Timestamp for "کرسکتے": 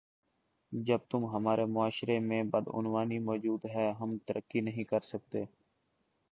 4.83-5.43